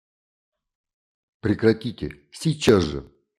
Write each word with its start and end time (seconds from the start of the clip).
Прекратите 1.41 2.23
сейчас 2.31 2.81
же! 2.85 3.07